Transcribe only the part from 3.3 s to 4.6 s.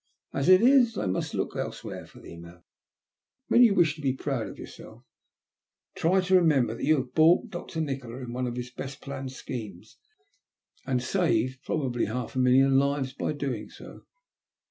When you wish to be proud of